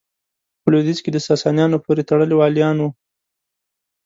[0.61, 2.89] په لوېدیځ کې ساسانیانو پوره تړلي والیان وو.